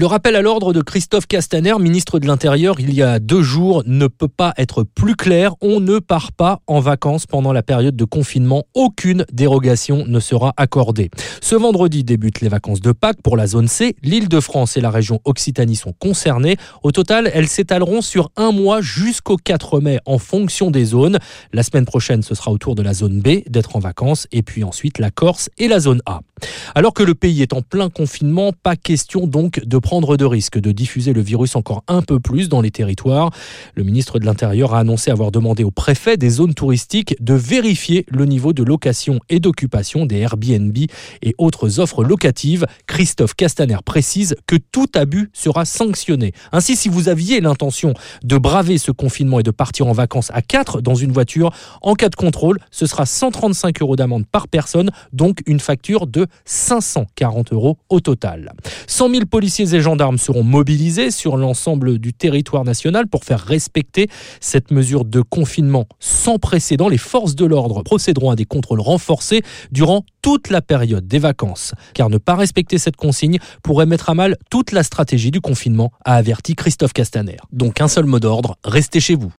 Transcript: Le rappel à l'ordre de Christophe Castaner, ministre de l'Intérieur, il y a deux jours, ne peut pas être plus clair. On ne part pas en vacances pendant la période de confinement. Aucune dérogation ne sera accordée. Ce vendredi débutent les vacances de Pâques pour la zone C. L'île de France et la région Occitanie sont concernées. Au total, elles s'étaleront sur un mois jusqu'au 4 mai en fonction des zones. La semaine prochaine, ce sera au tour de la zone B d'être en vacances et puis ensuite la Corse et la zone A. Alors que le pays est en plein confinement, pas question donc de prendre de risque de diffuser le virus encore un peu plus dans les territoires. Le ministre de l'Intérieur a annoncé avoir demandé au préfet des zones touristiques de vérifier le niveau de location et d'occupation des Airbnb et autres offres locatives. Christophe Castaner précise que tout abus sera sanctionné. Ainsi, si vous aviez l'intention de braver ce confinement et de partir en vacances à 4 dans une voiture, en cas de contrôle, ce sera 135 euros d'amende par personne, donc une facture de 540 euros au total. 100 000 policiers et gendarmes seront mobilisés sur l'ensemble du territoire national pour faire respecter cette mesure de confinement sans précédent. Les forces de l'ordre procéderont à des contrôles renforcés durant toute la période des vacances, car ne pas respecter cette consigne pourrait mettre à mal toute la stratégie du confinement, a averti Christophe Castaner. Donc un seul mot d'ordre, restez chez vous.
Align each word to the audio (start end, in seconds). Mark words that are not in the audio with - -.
Le 0.00 0.06
rappel 0.06 0.34
à 0.34 0.40
l'ordre 0.40 0.72
de 0.72 0.80
Christophe 0.80 1.26
Castaner, 1.26 1.74
ministre 1.78 2.18
de 2.18 2.26
l'Intérieur, 2.26 2.80
il 2.80 2.94
y 2.94 3.02
a 3.02 3.18
deux 3.18 3.42
jours, 3.42 3.82
ne 3.84 4.06
peut 4.06 4.28
pas 4.28 4.54
être 4.56 4.82
plus 4.82 5.14
clair. 5.14 5.52
On 5.60 5.78
ne 5.78 5.98
part 5.98 6.32
pas 6.32 6.60
en 6.66 6.80
vacances 6.80 7.26
pendant 7.26 7.52
la 7.52 7.62
période 7.62 7.94
de 7.94 8.04
confinement. 8.06 8.64
Aucune 8.72 9.26
dérogation 9.30 10.06
ne 10.06 10.18
sera 10.18 10.54
accordée. 10.56 11.10
Ce 11.42 11.54
vendredi 11.54 12.02
débutent 12.02 12.40
les 12.40 12.48
vacances 12.48 12.80
de 12.80 12.92
Pâques 12.92 13.20
pour 13.22 13.36
la 13.36 13.46
zone 13.46 13.68
C. 13.68 13.94
L'île 14.02 14.30
de 14.30 14.40
France 14.40 14.78
et 14.78 14.80
la 14.80 14.88
région 14.88 15.20
Occitanie 15.26 15.76
sont 15.76 15.92
concernées. 15.92 16.56
Au 16.82 16.92
total, 16.92 17.30
elles 17.34 17.48
s'étaleront 17.48 18.00
sur 18.00 18.30
un 18.38 18.52
mois 18.52 18.80
jusqu'au 18.80 19.36
4 19.36 19.80
mai 19.80 19.98
en 20.06 20.16
fonction 20.16 20.70
des 20.70 20.86
zones. 20.86 21.18
La 21.52 21.62
semaine 21.62 21.84
prochaine, 21.84 22.22
ce 22.22 22.34
sera 22.34 22.50
au 22.50 22.56
tour 22.56 22.74
de 22.74 22.80
la 22.80 22.94
zone 22.94 23.20
B 23.20 23.46
d'être 23.50 23.76
en 23.76 23.80
vacances 23.80 24.26
et 24.32 24.42
puis 24.42 24.64
ensuite 24.64 24.98
la 24.98 25.10
Corse 25.10 25.50
et 25.58 25.68
la 25.68 25.78
zone 25.78 26.00
A. 26.06 26.20
Alors 26.74 26.94
que 26.94 27.02
le 27.02 27.14
pays 27.14 27.42
est 27.42 27.52
en 27.52 27.60
plein 27.60 27.90
confinement, 27.90 28.52
pas 28.62 28.76
question 28.76 29.26
donc 29.26 29.60
de 29.62 29.76
prendre 29.90 30.16
de 30.16 30.24
risque 30.24 30.56
de 30.56 30.70
diffuser 30.70 31.12
le 31.12 31.20
virus 31.20 31.56
encore 31.56 31.82
un 31.88 32.00
peu 32.00 32.20
plus 32.20 32.48
dans 32.48 32.60
les 32.60 32.70
territoires. 32.70 33.32
Le 33.74 33.82
ministre 33.82 34.20
de 34.20 34.24
l'Intérieur 34.24 34.72
a 34.72 34.78
annoncé 34.78 35.10
avoir 35.10 35.32
demandé 35.32 35.64
au 35.64 35.72
préfet 35.72 36.16
des 36.16 36.30
zones 36.30 36.54
touristiques 36.54 37.16
de 37.18 37.34
vérifier 37.34 38.06
le 38.08 38.24
niveau 38.24 38.52
de 38.52 38.62
location 38.62 39.18
et 39.30 39.40
d'occupation 39.40 40.06
des 40.06 40.18
Airbnb 40.18 40.78
et 41.22 41.34
autres 41.38 41.80
offres 41.80 42.04
locatives. 42.04 42.66
Christophe 43.00 43.32
Castaner 43.32 43.78
précise 43.82 44.36
que 44.46 44.56
tout 44.56 44.88
abus 44.94 45.30
sera 45.32 45.64
sanctionné. 45.64 46.32
Ainsi, 46.52 46.76
si 46.76 46.90
vous 46.90 47.08
aviez 47.08 47.40
l'intention 47.40 47.94
de 48.22 48.36
braver 48.36 48.76
ce 48.76 48.90
confinement 48.90 49.40
et 49.40 49.42
de 49.42 49.50
partir 49.50 49.86
en 49.86 49.92
vacances 49.92 50.30
à 50.34 50.42
4 50.42 50.82
dans 50.82 50.96
une 50.96 51.10
voiture, 51.10 51.50
en 51.80 51.94
cas 51.94 52.10
de 52.10 52.14
contrôle, 52.14 52.58
ce 52.70 52.84
sera 52.84 53.06
135 53.06 53.80
euros 53.80 53.96
d'amende 53.96 54.26
par 54.26 54.48
personne, 54.48 54.90
donc 55.14 55.38
une 55.46 55.60
facture 55.60 56.06
de 56.06 56.26
540 56.44 57.54
euros 57.54 57.78
au 57.88 58.00
total. 58.00 58.52
100 58.86 59.08
000 59.08 59.24
policiers 59.24 59.74
et 59.74 59.80
gendarmes 59.80 60.18
seront 60.18 60.42
mobilisés 60.42 61.10
sur 61.10 61.38
l'ensemble 61.38 61.98
du 61.98 62.12
territoire 62.12 62.64
national 62.64 63.06
pour 63.06 63.24
faire 63.24 63.40
respecter 63.40 64.10
cette 64.40 64.70
mesure 64.70 65.06
de 65.06 65.22
confinement 65.22 65.86
sans 66.00 66.38
précédent. 66.38 66.90
Les 66.90 66.98
forces 66.98 67.34
de 67.34 67.46
l'ordre 67.46 67.82
procéderont 67.82 68.30
à 68.30 68.36
des 68.36 68.44
contrôles 68.44 68.80
renforcés 68.80 69.40
durant 69.72 70.04
toute 70.22 70.50
la 70.50 70.62
période 70.62 71.06
des 71.06 71.18
vacances, 71.18 71.74
car 71.94 72.10
ne 72.10 72.18
pas 72.18 72.34
respecter 72.34 72.78
cette 72.78 72.96
consigne 72.96 73.38
pourrait 73.62 73.86
mettre 73.86 74.10
à 74.10 74.14
mal 74.14 74.36
toute 74.50 74.72
la 74.72 74.82
stratégie 74.82 75.30
du 75.30 75.40
confinement, 75.40 75.92
a 76.04 76.14
averti 76.14 76.54
Christophe 76.54 76.92
Castaner. 76.92 77.36
Donc 77.52 77.80
un 77.80 77.88
seul 77.88 78.06
mot 78.06 78.20
d'ordre, 78.20 78.56
restez 78.64 79.00
chez 79.00 79.14
vous. 79.14 79.28